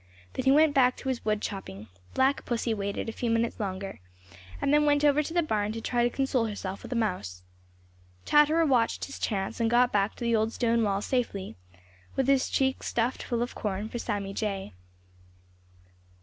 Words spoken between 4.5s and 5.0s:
and then